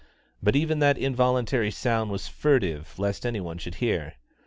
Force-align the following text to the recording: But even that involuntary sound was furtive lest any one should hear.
But 0.41 0.55
even 0.55 0.79
that 0.79 0.97
involuntary 0.97 1.69
sound 1.69 2.09
was 2.09 2.27
furtive 2.27 2.97
lest 2.97 3.23
any 3.23 3.39
one 3.39 3.59
should 3.59 3.75
hear. 3.75 4.15